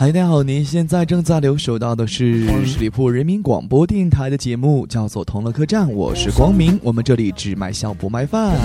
[0.00, 0.44] 嗨，大家好！
[0.44, 6.78] 您现在正在留守到的是十里铺人民广播电台的节目，叫做《同乐客栈》，我是光明。
[6.84, 8.56] 我们这里只卖笑不卖饭。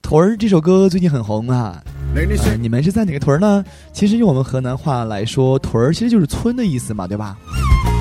[0.00, 1.84] 屯儿这首歌最近很红啊，
[2.14, 3.62] 呃你们是在哪个屯儿呢？
[3.92, 7.36] 其实用我们河南话来说，屯儿其实就是村的意思嘛，对吧？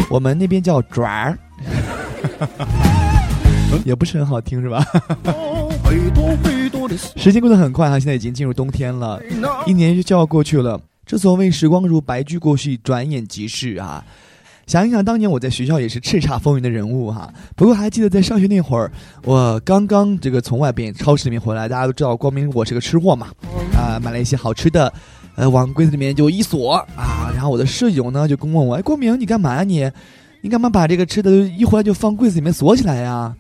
[0.10, 1.38] 我们那边叫爪儿，
[3.84, 4.82] 也不是很好听，是吧？
[7.16, 9.22] 时间过得很快哈，现在已经进入冬天了，
[9.66, 10.80] 一年就就要过去了。
[11.06, 14.04] 正所谓时光如白驹过隙，转眼即逝啊！
[14.66, 17.32] 想一想，当年我在学校也是叱咤风云的人物哈。
[17.56, 18.92] 不过还记得在上学那会儿，
[19.24, 23.28] 我刚刚这个从外边超市里面回来，大家都知道光明我是个吃货嘛，
[23.78, 24.92] 啊，买了一些好吃的，
[25.36, 27.32] 呃，往柜子里面就一锁啊。
[27.36, 29.88] 然后我的舍友呢就跟问我，哎，光明你干嘛呀你？
[30.42, 33.32] 你干嘛把这个吃的一回来就放柜子里面锁起来呀？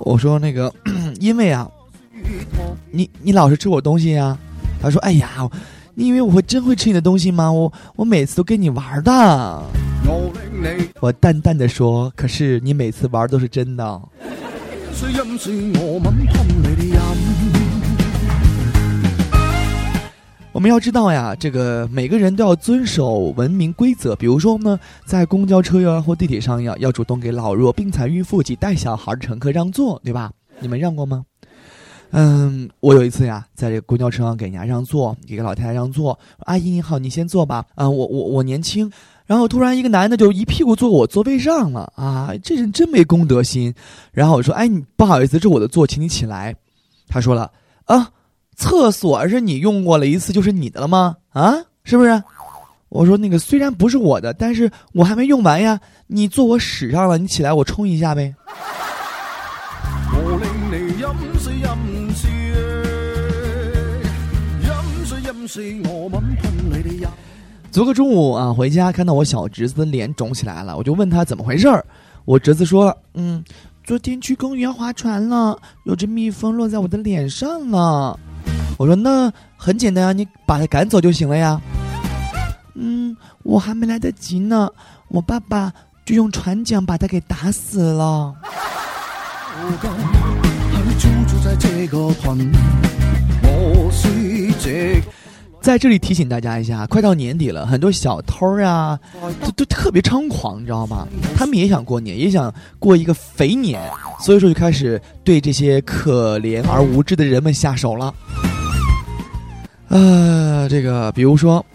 [0.00, 0.72] 我说那个，
[1.20, 1.70] 因为啊。
[2.90, 4.36] 你你老是吃我东西呀？
[4.80, 5.48] 他说：“哎呀，
[5.94, 7.50] 你以为我会真会吃你的东西吗？
[7.50, 9.62] 我我每次都跟你玩的。”
[11.00, 14.00] 我淡淡的说：“可是你每次玩都是真的。”
[20.52, 24.16] 我们要知道呀，这个每个人都要遵守文明规则。
[24.16, 30.32] 比如说呢，在公交车呀或地铁上呀，要主动给老弱病残孕妇及带小孩的乘客让座，对吧？
[30.60, 31.24] 你们让过吗？
[32.10, 36.18] 嗯，我有一次呀，在这个公交车上给人家让座，给个老太太让座。
[36.40, 37.64] 阿姨你好，你先坐吧。
[37.74, 38.90] 啊，我我我年轻。
[39.26, 41.92] 然后突然一个男的就一屁股坐我座位上了。
[41.96, 43.74] 啊，这人真没公德心。
[44.12, 46.54] 然后我说，哎，你不好意思，这我的座，请你起来。
[47.08, 47.50] 他说了，
[47.86, 48.10] 啊，
[48.56, 51.16] 厕所是你用过了一次就是你的了吗？
[51.30, 52.22] 啊，是不是？
[52.88, 55.78] 我说那个虽然不是我的，但是我还没用完呀。
[56.06, 58.32] 你坐我屎上了，你起来我冲一下呗。
[67.70, 71.84] 昨个中午啊，回家看到我小侄子的脸肿起来了，我就问他怎么回事儿。
[72.24, 73.42] 我侄子说：“嗯，
[73.84, 78.18] 昨天去公园划船了，有只蜜蜂落在我的脸上了。”
[78.76, 81.60] 我说：“那很简单啊，你把它赶走就行了呀。”
[82.74, 84.68] 嗯，我还没来得及呢，
[85.08, 85.72] 我爸爸
[86.04, 88.34] 就用船桨把它给打死了。
[95.66, 98.96] 在这里提醒大家一下，快到年底了，很多小偷啊，
[99.40, 101.08] 都都特别猖狂，你知道吗？
[101.34, 103.82] 他们也想过年，也想过一个肥年，
[104.20, 108.14] 所以说就开始对这些可怜而无知的人们下手了。
[109.88, 111.66] 呃，这个比如说，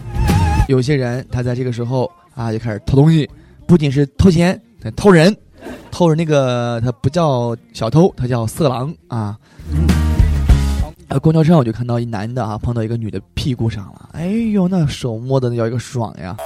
[0.69, 3.29] 有些人他在这个时候啊就开始偷东西，
[3.67, 4.57] 不仅是偷钱，
[4.95, 5.35] 偷人，
[5.91, 9.37] 偷人那个他不叫小偷，他叫色狼啊。
[11.11, 16.37] 呃，公交车上我就看到一男的啊，碰到一个女的屁股上了，哎呦，那手摸的那叫一个爽呀！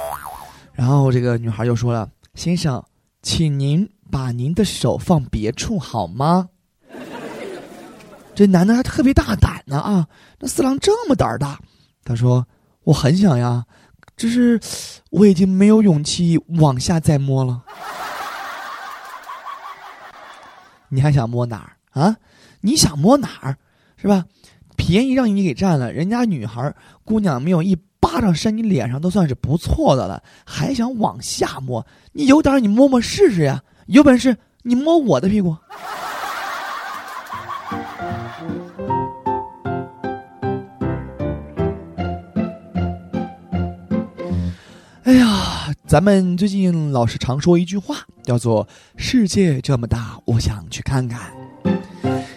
[0.72, 2.84] 然后这个女孩就说了：“先生，
[3.22, 6.48] 请您把您的手放别处好吗？”
[8.34, 10.04] 这男的还特别大胆呢啊！
[10.40, 11.60] 那四郎这么胆儿大，
[12.02, 12.44] 他说
[12.82, 13.64] ：“我很想呀，
[14.16, 14.60] 只是
[15.10, 17.62] 我已经没有勇气往下再摸了。
[20.90, 22.16] ”你还想摸哪儿啊？
[22.62, 23.56] 你想摸哪儿，
[23.96, 24.24] 是吧？
[24.76, 26.72] 便宜让你给占了，人家女孩
[27.04, 31.84] 姑娘没有一巴掌扇你脸上都算是不错的了，还想往下摸？
[32.12, 33.62] 你有胆你摸摸试试呀！
[33.86, 35.56] 有本事你摸我的屁股！
[45.02, 51.32] 哎呀，咱们最近老是常说一句话，叫做“世界这么大，我想去看看”。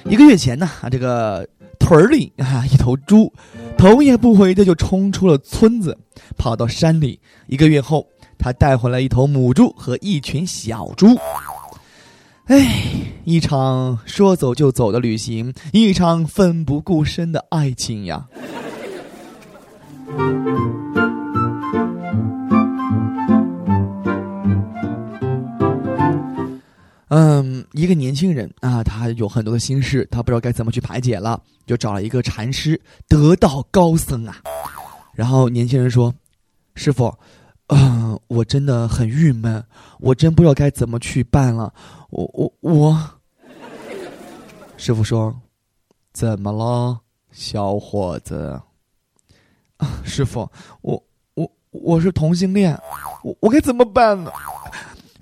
[0.06, 1.48] 一个月前呢，啊，这个。
[1.80, 3.34] 屯里啊，一头猪
[3.78, 5.98] 头也不回的就冲出了村子，
[6.38, 7.20] 跑到山里。
[7.48, 8.06] 一个月后，
[8.38, 11.08] 他带回来一头母猪和一群小猪。
[12.46, 12.68] 哎，
[13.24, 18.28] 一场说走就走的旅行，一场奋不顾身的爱情呀。
[27.10, 34.42] 嗯，一个年轻人啊，他有很多的心事，他不知道该怎么去排解了，就找了一个禅师，得道高僧啊。
[35.14, 36.14] 然后年轻人说
[36.76, 37.14] ：“师傅，
[37.68, 39.64] 嗯，我真的很郁闷，
[40.00, 41.74] 我真不知道该怎么去办了。
[42.12, 43.10] 我我我。”
[44.78, 45.36] 师傅说
[46.14, 47.00] ：“怎么了，
[47.32, 48.62] 小伙子？”，
[50.06, 50.50] 师傅，
[50.82, 51.04] 我
[51.34, 52.80] 我我是同性恋，
[53.24, 54.32] 我我该怎么办呢？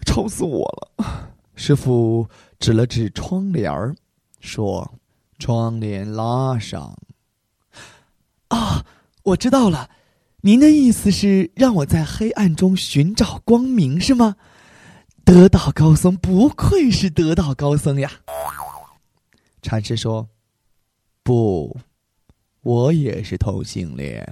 [0.06, 1.32] 愁死我了。
[1.58, 3.94] 师傅指了指窗帘儿，
[4.40, 4.94] 说
[5.40, 6.96] ：“窗帘拉上。”
[8.50, 8.86] 啊，
[9.24, 9.90] 我知道了，
[10.42, 14.38] 您的意思是让我在黑暗中寻找光明是吗？
[15.26, 18.10] 得道高僧不愧是得道高僧呀。
[19.62, 20.30] 禅师说
[21.24, 21.76] ：“不，
[22.62, 24.24] 我也是同性恋。”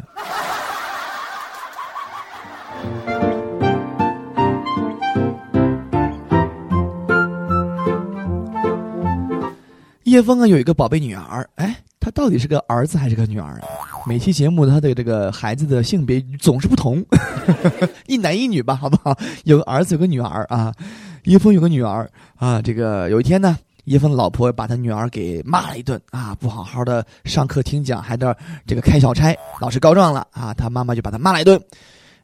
[10.16, 13.68] 叶枫啊，有一个宝贝女儿，哎，他到底是个儿子还是个女儿啊？
[14.08, 17.04] 每期节目他的这个孩子的性别总是不同，
[18.08, 19.14] 一男一女吧，好不好？
[19.44, 20.74] 有个儿子，有个女儿啊。
[21.26, 28.34] 叶枫有个女儿啊，这个有一天呢，叶枫的老婆把他女儿给骂了一顿啊，不好好的上课听讲，还在
[28.66, 31.62] 这个开小差，老师告状了啊，他妈妈就把他骂了一顿。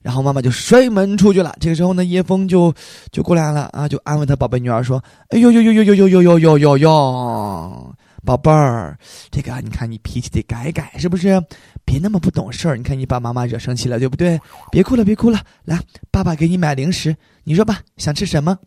[0.01, 1.55] 然后妈妈就摔门出去了。
[1.59, 2.73] 这个时候呢，叶枫就
[3.11, 7.95] 就过来了啊，就安慰他宝贝女儿说：“哎呦呦呦呦呦呦呦呦呦呦呦，
[8.25, 8.97] 宝贝儿，
[9.29, 11.41] 这个你看你脾气得改改，是不是？
[11.85, 12.77] 别那么不懂事儿。
[12.77, 14.39] 你看你把妈妈惹生气了，对不对？
[14.71, 17.15] 别哭了，别哭了，来，爸爸给你买零食。
[17.43, 18.57] 你说吧，想吃什么？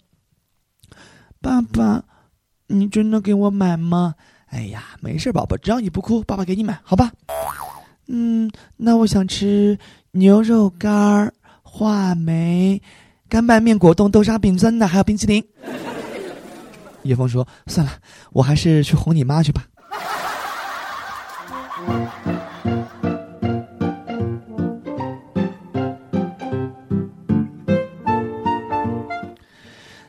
[1.40, 2.02] 爸爸，
[2.68, 4.14] 你真的给我买吗？
[4.46, 7.10] 哎呀，没事，宝宝，只要你不哭，爸爸给你买，好吧？
[8.06, 9.76] 嗯，那我想吃。”
[10.16, 11.32] 牛肉干、
[11.62, 12.80] 话梅、
[13.28, 15.44] 干拌面、果冻、豆沙饼、真的，还有冰淇淋。
[17.02, 17.92] 叶枫说：“算了，
[18.32, 19.64] 我还是去哄你妈去吧。”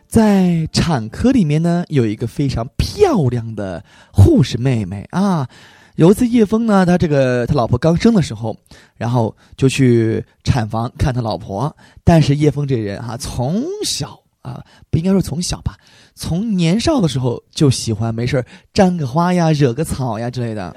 [0.08, 5.50] 在产科里面呢，有一个非常漂亮的护士妹妹啊。
[5.96, 8.56] 有一次，叶枫呢，他这个他老婆刚生的时候，
[8.98, 11.74] 然后就去产房看他老婆。
[12.04, 15.78] 但是叶枫这人哈，从小啊，不应该说从小吧，
[16.14, 18.44] 从年少的时候就喜欢没事
[18.74, 20.76] 沾个花呀、惹个草呀之类的。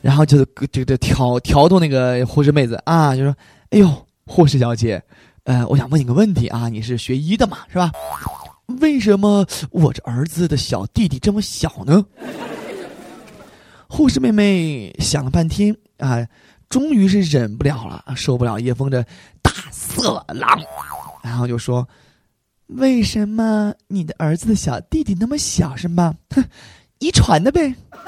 [0.00, 3.36] 然后就这个挑挑逗那个护士妹子啊，就说
[3.70, 5.00] ：“哎呦，护士小姐，
[5.44, 7.92] 呃，我想问你个问题啊，你是学医的嘛，是吧？
[8.80, 12.04] 为什么我这儿子的小弟弟这么小呢？”
[13.94, 16.26] 护士妹妹想了半天啊，
[16.70, 19.02] 终于是忍不了了，受不了叶枫这
[19.42, 20.58] 大色狼，
[21.22, 21.86] 然后就说
[22.72, 26.14] ：“为什么你的儿子的小弟弟那么小是吗？
[26.30, 26.42] 哼，
[27.00, 27.74] 遗传的呗。”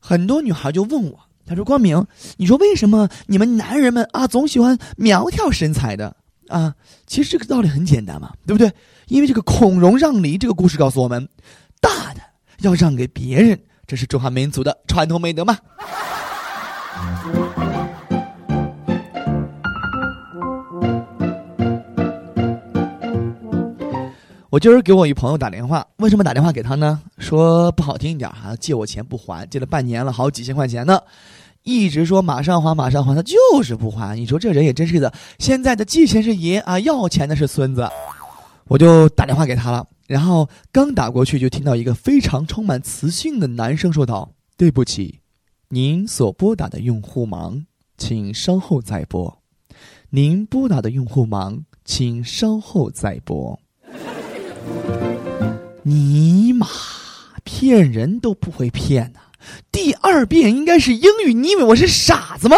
[0.00, 2.06] 很多女孩就问我，她说：“光明，
[2.38, 6.16] 你说为什么你们男人们啊总喜欢苗条身材的？”
[6.52, 6.74] 啊，
[7.06, 8.70] 其实这个道理很简单嘛，对不对？
[9.08, 11.26] 因为这个孔融让梨这个故事告诉我们，
[11.80, 12.20] 大的
[12.58, 15.56] 要让给别人，这是中华民族的传统美德嘛。
[24.50, 27.00] 我今儿给我一朋友打电话，为什么打电话给他呢？
[27.16, 31.00] 说不好听一点哈，借我钱不还，借了半年了，好几千块钱呢。
[31.62, 34.16] 一直说马上还，马上还，他就是不还。
[34.16, 37.88] 你说这人也真是的，现在的借钱是爷啊，要钱的是孙子。
[38.68, 45.20] 我就打电话给他了，然后刚打过去，就听到一个非常充满磁性的男生说道：“对不起，
[45.68, 47.64] 您所拨打的用户忙，
[47.98, 49.38] 请稍后再拨。
[50.10, 53.58] 您拨打的用户忙，请稍后再拨。”
[55.82, 56.66] 尼玛，
[57.44, 59.20] 骗人都不会骗呐！
[59.70, 62.56] 第二遍应该是英语，你以为我是傻子吗？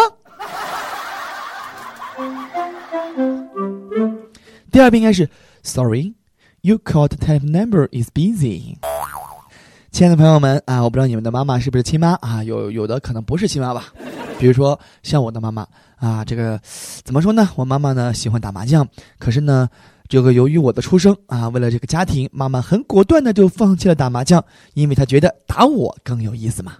[4.71, 5.29] 第二遍应该是
[5.63, 6.13] Sorry,
[6.61, 8.77] you called telephone number is busy。
[9.91, 12.43] 亲爱的朋友们啊，我不知道你们的妈妈是不是亲妈啊？
[12.43, 13.85] 有有的可能不是亲妈吧，
[14.37, 15.65] 比如说像我的妈妈
[15.97, 16.59] 啊，这个
[17.03, 17.49] 怎么说呢？
[17.55, 18.87] 我妈妈呢喜欢打麻将，
[19.17, 19.69] 可是呢。
[20.07, 24.43] 这个由于我的出生啊，为了这个家庭，妈妈很果断的就放弃了打麻将，
[24.73, 26.73] 因为她觉得打我更有意思嘛。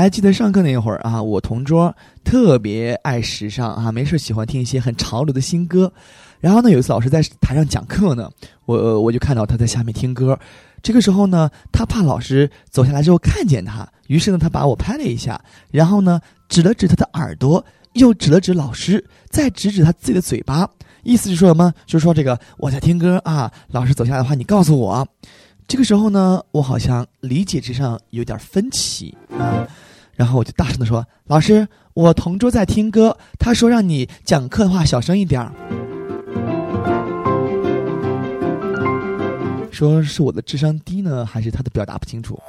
[0.00, 5.92] 还记得上课那会儿啊，我同桌特别爱时尚啊，没事喜欢听一些很潮流的新歌。
[6.38, 8.30] 然后呢，有一次老师在台上讲课呢，
[8.66, 10.38] 我我就看到他在下面听歌。
[10.82, 20.68] 这个时候呢，他怕老师走下来之后看见他，于是呢，他把我拍了一下，然后呢，指了指他的耳朵，又指了指老师，再指指他自己的嘴巴，
[21.02, 21.72] 意思是说什么？
[21.86, 25.08] 就是说这个我在听歌啊，老师走下来的话，你告诉我。
[25.66, 29.66] 这个时候呢，我好像理解之上有点分歧啊，
[30.16, 35.52] 然后我就大声的说：“老师，我同桌在听歌，他说让你讲课的话小声一点儿。”
[39.70, 42.40] 说是我的智商低呢，还是他的表达不清楚？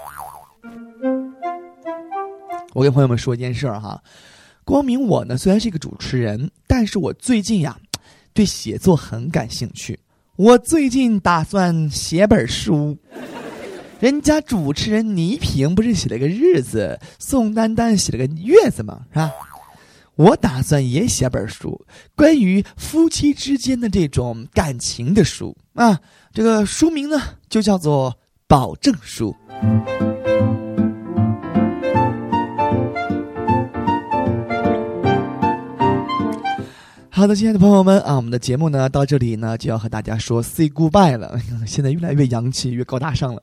[2.74, 4.02] 我给朋友们说一件事儿哈，
[4.64, 7.78] 光明我呢虽然是一个主持人，但是我最近呀，
[8.34, 10.00] 对写作很感兴趣。
[10.38, 12.98] 我最近打算写本书。
[14.00, 19.02] 人家主持人倪萍不是写了个日子，宋丹丹写了个月子吗？
[19.12, 19.32] 是吧？
[20.16, 21.84] 我打算也写本书，
[22.16, 26.00] 关于夫妻之间的这种感情的书啊。
[26.32, 28.12] 这个书名呢，就叫做
[28.48, 29.36] 《保证书》。
[37.10, 41.36] 好的，亲爱的朋友们啊，我们的节目呢到这里呢就要和大家说 say goodbye 了。
[41.66, 43.42] 现在越来越洋气，越高大上了。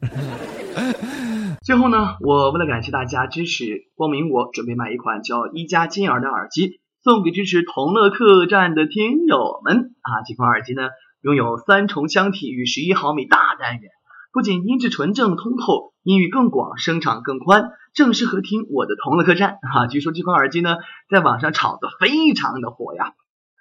[1.65, 10.21] 最后呢，我为了感谢大家支持，光明我准备买一款叫一加金耳的耳机，送给支持同乐客栈的听友们啊。
[10.29, 10.91] 这款耳机呢，
[11.23, 13.91] 拥有三重箱体与十一毫米大单元，
[14.31, 19.87] 不仅音质纯正通透，音域更广，声场更宽，正适合听我的同乐客栈啊。
[19.87, 20.77] 据说这款耳机呢，
[21.09, 23.15] 在网上炒得非常的火呀。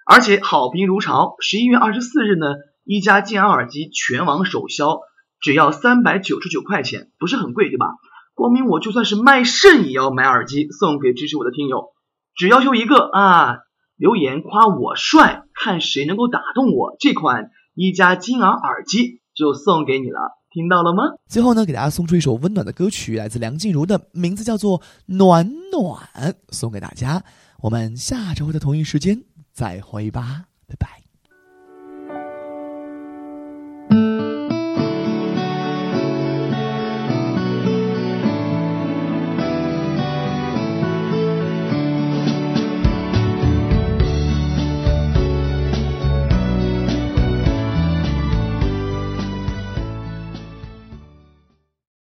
[0.04, 2.48] 而且好评如潮，十一月二十四日呢，
[2.84, 5.00] 一加金耳耳机全网首销，
[5.44, 7.84] 只要三百九十九块钱，不是很贵，对吧？
[8.34, 11.88] 光明我就算是卖肾也要买耳机送给支持我的听友，
[12.34, 13.58] 只要求一个啊，
[13.94, 21.02] 留言夸我帅，看谁能够打动我，这款一加金耳耳机就送给你了，听到了吗？
[21.28, 27.22] 最后呢，给大家送出一首温暖的歌曲，来自梁静茹的，名字叫做《暖暖》，送给大家。
[27.60, 29.22] 我们下周的同一时间。
[29.52, 30.46] 再会吧，